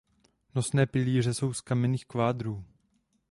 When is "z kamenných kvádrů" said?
1.53-2.63